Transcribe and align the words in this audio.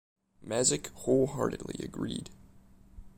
Mazich 0.43 0.87
wholeheartedly 1.05 1.75
agreed. 1.85 2.31